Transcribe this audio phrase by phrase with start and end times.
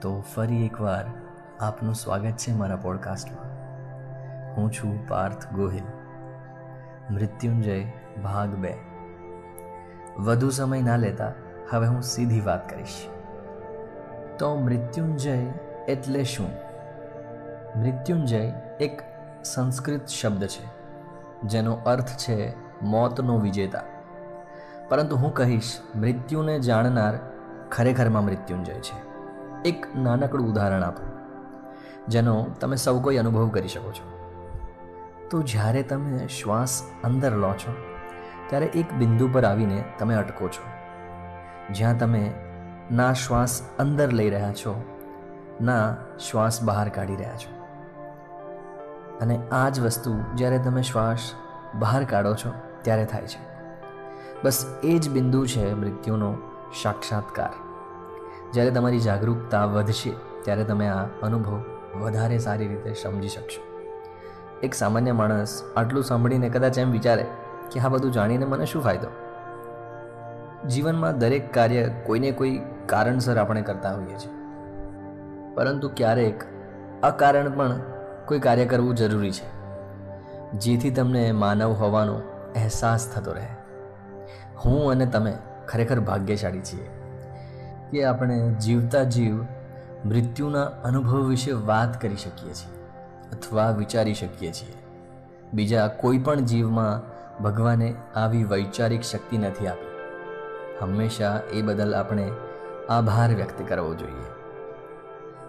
[0.00, 1.04] તો ફરી એકવાર
[1.60, 3.50] આપનું સ્વાગત છે મારા પોડકાસ્ટમાં
[4.54, 5.82] હું છું પાર્થ ગોહિલ.
[7.14, 7.84] મૃત્યુંજય
[8.22, 8.74] ભાગ બે.
[10.18, 11.32] વધુ સમય ના લેતા
[11.70, 13.06] હવે હું સીધી વાત કરીશ.
[14.38, 15.46] તો મૃત્યુંજય
[15.88, 16.50] એટલે શું?
[17.76, 19.02] મૃત્યુંજય એક
[19.44, 20.64] સંસ્કૃત શબ્દ છે,
[21.42, 23.82] જેનો અર્થ છે મોતનો વિજેતા.
[24.88, 27.18] પરંતુ હું કહીશ, મૃત્યુને જાણનાર
[27.70, 29.07] ખરેખરમાં મૃત્યુંજય છે.
[29.64, 31.06] એક નાનકડું ઉદાહરણ આપું,
[32.08, 34.18] જેનો તમે સૌ કોઈ અનુભવ કરી શકો છો.
[35.30, 37.74] તો જ્યારે તમે શ્વાસ અંદર લો છો,
[38.48, 40.62] ત્યારે એક બિંદુ પર આવીને તમે અટકો છો.
[41.72, 42.34] જ્યાં તમે
[42.92, 44.84] ના શ્વાસ અંદર લઈ રહ્યા છો,
[45.60, 47.58] ના શ્વાસ બહાર કાઢી રહ્યા છો.
[49.20, 51.32] અને આ જ વસ્તુ જ્યારે તમે શ્વાસ
[51.74, 52.52] બહાર કાઢો છો,
[52.82, 53.40] ત્યારે થાય છે.
[54.42, 56.34] બસ એ જ બિંદુ છે મૃત્યુનો
[56.82, 57.67] સાક્ષાત્કાર.
[58.52, 60.12] જ્યારે તમારી જાગૃતતા વધશે,
[60.44, 61.60] ત્યારે તમે આ અનુભવ
[62.00, 63.62] વધારે સારી રીતે સમજી શકશો.
[64.62, 67.26] એક સામાન્ય માણસ આટલું સાંભળીને કદાચ એમ વિચારે
[67.72, 69.10] કે આ બધું જાણીને મને શું ફાયદો?
[70.68, 74.32] જીવનમાં દરેક કાર્ય કોઈને કોઈ કારણસર આપણે કરતા હોઈએ છીએ.
[75.54, 76.44] પરંતુ ક્યારેક
[77.02, 77.80] અકારણ પણ
[78.26, 79.46] કોઈ કાર્ય કરવું જરૂરી છે,
[80.58, 82.20] જેથી તમને માનવ હોવાનો
[82.56, 83.48] અહેસાસ થતો રહે.
[84.64, 85.32] હું અને તમે
[85.68, 86.88] ખરેખર ભાગ્યશાળી છીએ.
[87.90, 89.42] કે આપણે જીવતા જીવ
[90.04, 92.78] મૃત્યુના અનુભવ વિશે વાત કરી શકીએ છીએ
[93.32, 94.74] અથવા વિચારી શકીએ છીએ.
[95.54, 99.88] બીજા કોઈ પણ જીવમાં ભગવાને આવી વૈચારિક શક્તિ નથી આપી.
[100.82, 102.30] હંમેશા એ બદલ આપણે
[102.88, 104.28] આભાર વ્યક્ત કરવો જોઈએ.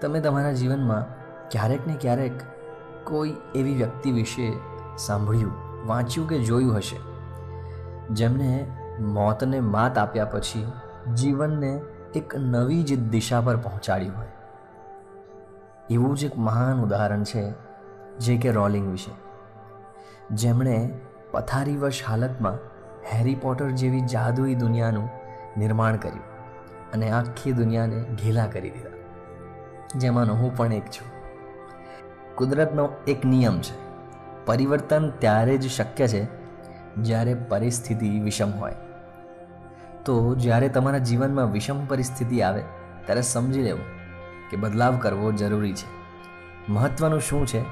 [0.00, 1.04] તમે તમારા જીવનમાં
[1.50, 2.32] ક્યારેક ને ક્યારેક
[3.04, 4.52] કોઈ એવી વ્યક્તિ વિશે
[4.98, 5.52] સાંભળ્યું,
[5.86, 6.96] વાંચ્યું કે જોયું હશે?
[8.10, 8.66] જેમને
[9.00, 10.72] મોતને માત આપ્યા પછી
[11.14, 11.80] જીવનને
[12.14, 14.26] એક નવી જ દિશા પર પહોંચાડી હોય.
[15.90, 17.52] એવું જ એક મહાન ઉદાહરણ છે
[18.18, 19.10] જે કે રોલિંગ વિશે.
[20.34, 20.94] જેમણે
[21.30, 22.52] પથારીવશ હાલતમાં
[23.12, 25.08] હેરી પોટર જેવી જાદુઈ દુનિયાનું
[25.56, 26.22] નિર્માણ કર્યું
[26.92, 28.90] અને આખી દુનિયાને ઘેલા કરી દીધા.
[29.96, 31.12] જેમાંનો હું પણ એક છું.
[32.34, 33.90] કુદરતનો એક નિયમ છે.
[34.46, 36.28] પરિવર્તન ત્યારે જ શક્ય છે
[36.96, 38.74] જ્યારે પરિસ્થિતિ વિષમ હોય.
[40.04, 42.62] તો જ્યારે તમારા જીવનમાં વિષમ પરિસ્થિતિ આવે,
[43.06, 43.84] ત્યારે સમજી લેવું
[44.50, 45.88] કે બદલાવ કરવો જરૂરી છે.
[46.72, 47.64] મહત્ત્વનું શું છે?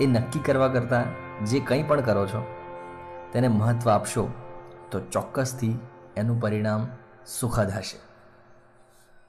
[0.00, 1.04] એ નક્કી કરવા કરતાં
[1.44, 2.46] જે કંઈ પણ કરો છો,
[3.32, 4.28] તેને મહત્ત્વ આપશો,
[4.90, 5.78] તો ચોક્કસથી
[6.16, 6.86] એનું પરિણામ
[7.26, 7.98] સુખદ હશે.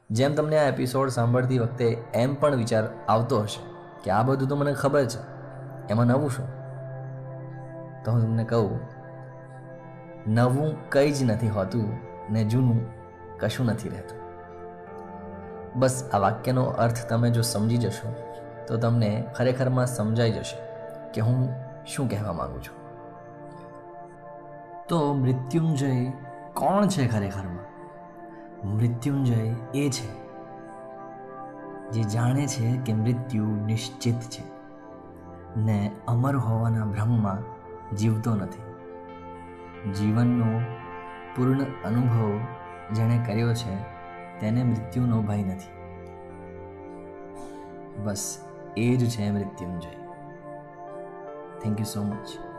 [0.10, 3.62] જેમ તમને આ એપિસોડ સાંભળતી વખતે એમ પણ વિચાર આવતો હશે
[4.04, 5.22] કે આ બધું તો મને ખબર છે,
[5.90, 6.48] એમાં નવું શું?
[8.04, 8.80] તો હું તમને કહું,
[10.28, 12.80] નવું કંઈ જ નથી હોતું ને જૂનું
[13.40, 14.22] કશું નથી રહેતું.
[15.80, 18.16] બસ આ વાક્યનો અર્થ તમે જો સમજી જશો,
[18.68, 20.58] તો તમને ખરેખરમાં સમજાઈ જશે
[21.12, 21.50] કે હું
[21.86, 22.82] શું કહેવા માગું છું.
[24.88, 26.12] તો મૃત્યુંજય
[26.54, 27.62] કોણ છે ખરેખરમાં?
[28.68, 30.22] મૃત્યુંજય એ છે
[31.90, 34.44] જે જાણે છે કે મૃત્યુ નિશ્ચિત છે
[35.60, 37.38] ને અમર હોવાના ભ્રમમાં
[37.96, 38.62] જીવતો નથી.
[39.92, 40.62] જીવનનો
[41.36, 42.40] પૂર્ણ અનુભવ
[42.94, 43.76] જેણે કર્યો છે,
[44.40, 45.72] તેને મૃત્યુનો ભય નથી.
[48.04, 48.46] બસ
[48.78, 49.90] એ જ છે Mrityunjay.
[51.62, 52.51] Thank you so much